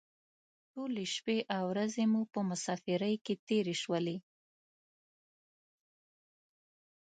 ټولې 0.71 1.03
شپې 1.15 1.37
او 1.55 1.63
ورځې 1.71 2.03
مو 2.11 2.21
په 2.33 2.39
مسافرۍ 2.49 3.15
کې 3.25 3.33
تېرې 3.47 3.75
شولې. 3.81 4.17